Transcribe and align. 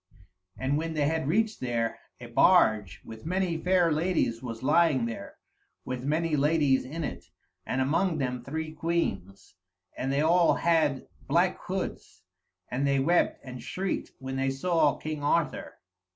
And 0.57 0.79
when 0.79 0.95
they 0.95 1.05
had 1.05 1.27
reached 1.27 1.59
there, 1.59 1.99
a 2.19 2.25
barge 2.25 3.03
with 3.05 3.23
many 3.23 3.55
fair 3.55 3.91
ladies 3.91 4.41
was 4.41 4.63
lying 4.63 5.05
there, 5.05 5.35
with 5.85 6.03
many 6.05 6.35
ladies 6.35 6.83
in 6.83 7.03
it, 7.03 7.25
and 7.67 7.81
among 7.81 8.17
them 8.17 8.43
three 8.43 8.71
queens, 8.71 9.53
and 9.95 10.11
they 10.11 10.21
all 10.21 10.55
had 10.55 11.07
black 11.27 11.59
hoods, 11.65 12.23
and 12.71 12.87
they 12.87 12.97
wept 12.99 13.41
and 13.43 13.61
shrieked 13.61 14.13
when 14.17 14.37
they 14.37 14.49
saw 14.49 14.95
King 14.97 15.21
Arthur. 15.23 15.75